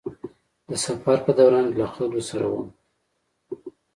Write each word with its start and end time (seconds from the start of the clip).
د 0.69 0.71
سفر 0.85 1.17
په 1.25 1.31
دوران 1.39 1.67
کې 1.73 1.77
له 1.79 1.87
خلکو 1.93 2.21
سره 2.29 2.45
وم. 2.51 2.67